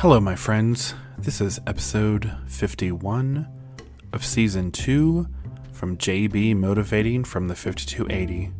[0.00, 0.94] Hello, my friends.
[1.18, 3.46] This is episode 51
[4.14, 5.26] of season 2
[5.72, 8.50] from JB Motivating from the 5280.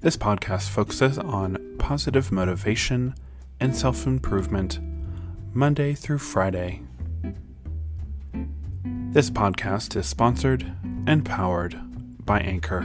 [0.00, 3.14] This podcast focuses on positive motivation
[3.60, 4.80] and self improvement
[5.54, 6.82] Monday through Friday.
[9.12, 10.72] This podcast is sponsored
[11.06, 11.78] and powered
[12.26, 12.80] by Anchor.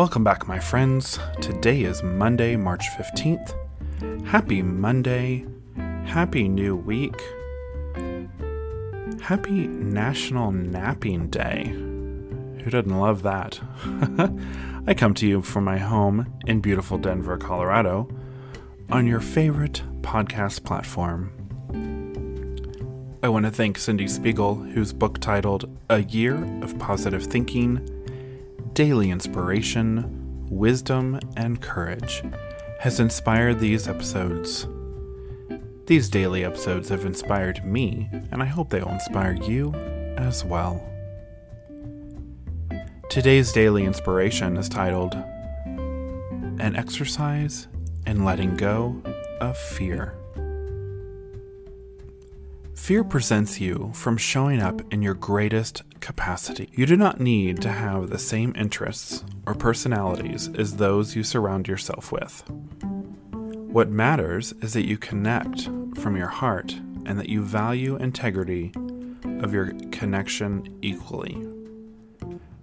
[0.00, 1.18] Welcome back, my friends.
[1.42, 3.54] Today is Monday, March 15th.
[4.26, 5.44] Happy Monday.
[6.06, 7.20] Happy New Week.
[9.20, 11.64] Happy National Napping Day.
[11.66, 13.60] Who doesn't love that?
[14.86, 18.08] I come to you from my home in beautiful Denver, Colorado,
[18.88, 21.30] on your favorite podcast platform.
[23.22, 27.99] I want to thank Cyndi Spiegel, whose book titled A Year of Positive Thinking
[28.72, 32.22] daily inspiration, wisdom, and courage
[32.78, 34.66] has inspired these episodes.
[35.86, 39.74] These daily episodes have inspired me, and I hope they will inspire you
[40.16, 40.86] as well.
[43.08, 45.14] Today's daily inspiration is titled
[45.64, 47.66] An Exercise
[48.06, 49.02] in Letting Go
[49.40, 50.19] of Fear.
[52.80, 56.70] Fear presents you from showing up in your greatest capacity.
[56.72, 61.68] You do not need to have the same interests or personalities as those you surround
[61.68, 62.42] yourself with.
[63.30, 65.68] What matters is that you connect
[66.00, 66.72] from your heart
[67.04, 68.72] and that you value integrity
[69.40, 71.46] of your connection equally.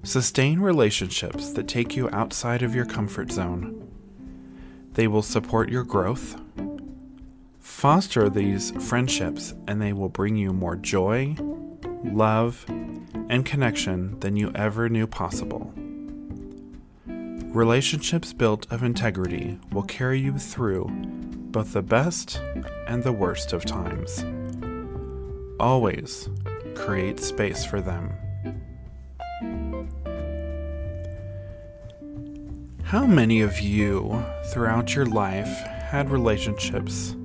[0.04, 3.88] Sustain relationships that take you outside of your comfort zone.
[4.94, 6.42] They will support your growth.
[7.68, 11.36] Foster these friendships and they will bring you more joy,
[12.04, 15.72] love, and connection than you ever knew possible.
[17.06, 20.88] Relationships built of integrity will carry you through
[21.52, 22.42] both the best
[22.88, 24.26] and the worst of times.
[25.60, 26.30] Always
[26.74, 28.12] create space for them.
[32.82, 35.60] How many of you throughout your life
[35.92, 37.16] had relationships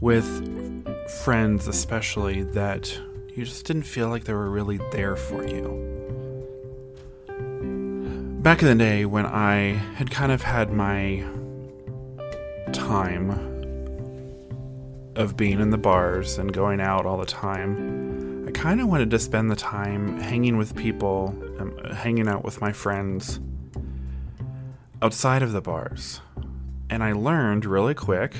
[0.00, 0.26] with
[1.24, 2.98] friends, especially, that
[3.34, 5.82] you just didn't feel like they were really there for you.
[8.42, 11.24] Back in the day when I had kind of had my
[12.72, 13.30] time
[15.16, 19.10] of being in the bars and going out all the time, I kind of wanted
[19.10, 23.40] to spend the time hanging with people, um, hanging out with my friends
[25.02, 26.20] outside of the bars.
[26.88, 28.34] And I learned really quick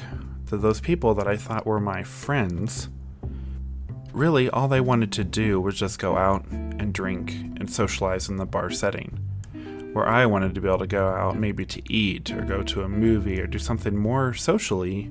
[0.47, 2.89] that those people that I thought were my friends
[4.17, 8.37] really all they wanted to do was just go out and drink and socialize in
[8.37, 9.11] the bar setting.
[9.93, 12.83] Where I wanted to be able to go out maybe to eat or go to
[12.83, 15.11] a movie or do something more socially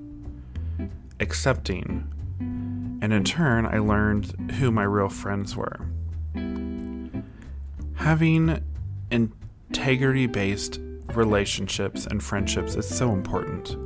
[1.20, 2.08] accepting.
[2.40, 5.88] And in turn, I learned who my real friends were.
[7.96, 8.64] Having
[9.12, 10.80] integrity based
[11.14, 13.78] relationships and friendships is so important.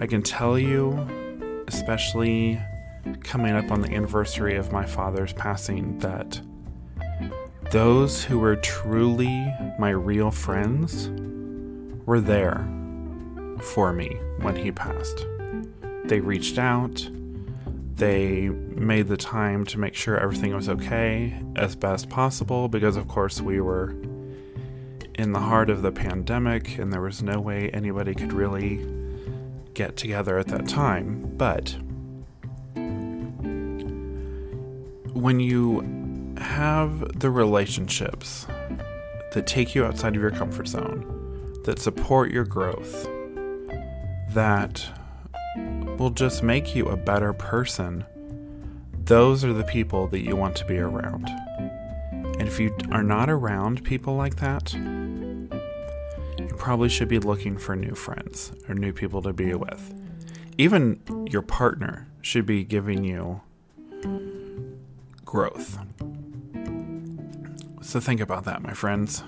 [0.00, 2.60] I can tell you, especially
[3.24, 6.40] coming up on the anniversary of my father's passing that
[7.72, 11.10] those who were truly my real friends
[12.06, 12.68] were there
[13.60, 15.26] for me when he passed.
[16.04, 17.08] They reached out,
[17.96, 23.08] they made the time to make sure everything was okay as best possible because, of
[23.08, 23.96] course, we were
[25.16, 28.97] in the heart of the pandemic and there was no way anybody could really
[29.78, 31.22] get together at that time.
[31.36, 31.76] But
[35.14, 38.44] when you have the relationships
[39.32, 43.08] that take you outside of your comfort zone, that support your growth,
[44.30, 44.84] that
[45.96, 48.04] will just make you a better person,
[49.04, 51.28] those are the people that you want to be around.
[52.10, 54.74] And if you are not around people like that,
[56.58, 59.94] probably should be looking for new friends or new people to be with.
[60.58, 61.00] Even
[61.30, 63.40] your partner should be giving you
[65.24, 65.78] growth.
[67.80, 69.22] So think about that, my friends.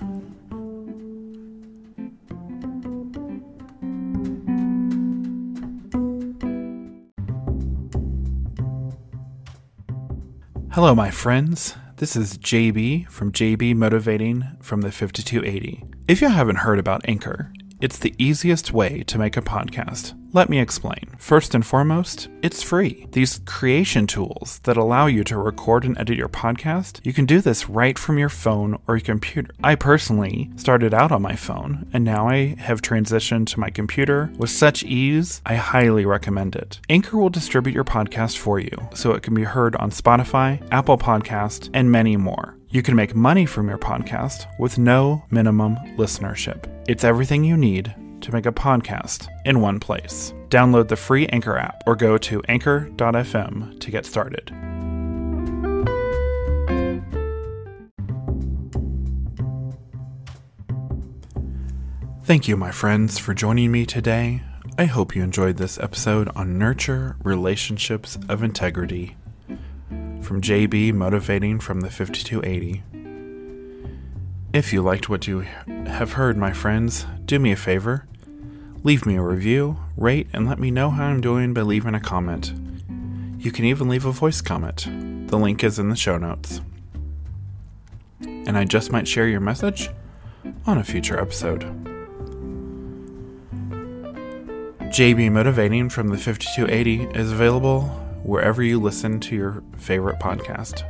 [10.72, 11.74] Hello, my friends.
[11.96, 15.99] This is JB from JB Motivating from the 5280.
[16.10, 20.50] If you haven't heard about Anchor, it's the easiest way to make a podcast Let
[20.50, 21.14] me explain.
[21.18, 23.06] First and foremost, it's free.
[23.12, 27.40] These creation tools that allow you to record and edit your podcast, you can do
[27.40, 29.54] this right from your phone or your computer.
[29.62, 34.32] I personally started out on my phone, and now I have transitioned to my computer
[34.36, 36.80] with such ease, I highly recommend it.
[36.88, 40.98] Anchor will distribute your podcast for you, so it can be heard on Spotify, Apple
[40.98, 42.59] Podcast, and many more.
[42.72, 46.66] You can make money from your podcast with no minimum listenership.
[46.88, 50.32] It's everything you need to make a podcast in one place.
[50.50, 54.52] Download the free Anchor app or go to anchor.fm to get started.
[62.22, 64.42] Thank you, my friends, for joining me today.
[64.78, 69.16] I hope you enjoyed this episode on Nurture Relationships of Integrity
[70.30, 72.84] from JB Motivating from the 5280.
[74.52, 78.06] If you liked what you have heard, my friends, do me a favor
[78.84, 82.00] Leave me a review, rate, and let me know how I'm doing by leaving a
[82.00, 82.54] comment.
[83.40, 84.86] You can even leave a voice comment.
[85.28, 86.60] The link is in the show notes.
[88.20, 89.90] And I just might share your message
[90.64, 91.62] on a future episode.
[94.92, 100.88] JB Motivating from the 5280 is available wherever you listen to your favorite podcast.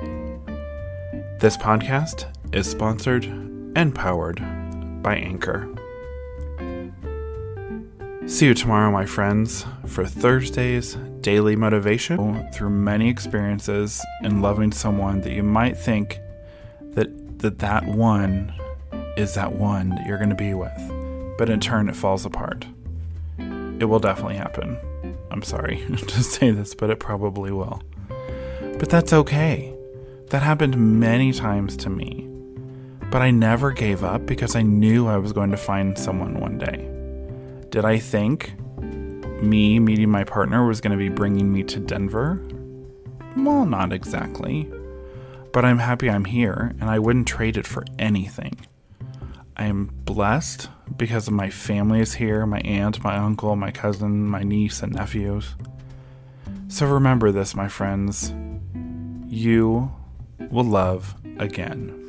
[1.40, 4.40] This podcast is sponsored and powered
[5.02, 5.68] by Anchor.
[8.26, 15.20] See you tomorrow, my friends, for Thursday's daily motivation through many experiences and loving someone
[15.22, 16.18] that you might think
[16.92, 18.54] that that, that one
[19.16, 22.66] is that one that you're going to be with, but in turn it falls apart.
[23.38, 24.78] It will definitely happen.
[25.30, 27.82] I'm sorry to say this, but it probably will.
[28.78, 29.74] But that's okay.
[30.30, 32.26] That happened many times to me.
[33.10, 36.58] But I never gave up because I knew I was going to find someone one
[36.58, 36.88] day.
[37.70, 38.54] Did I think
[39.42, 42.40] me meeting my partner was going to be bringing me to Denver?
[43.36, 44.70] Well, not exactly.
[45.52, 48.56] But I'm happy I'm here, and I wouldn't trade it for anything.
[49.56, 54.26] I am blessed because of my family is here my aunt, my uncle, my cousin,
[54.26, 55.54] my niece, and nephews.
[56.68, 58.32] So remember this, my friends.
[59.26, 59.92] You
[60.50, 61.99] will love again.